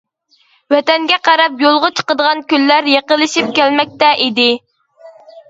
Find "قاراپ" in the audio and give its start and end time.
1.27-1.61